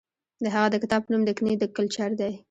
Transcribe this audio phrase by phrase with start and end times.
[0.43, 2.31] د هغه د کتاب نوم دکني کلچر دی.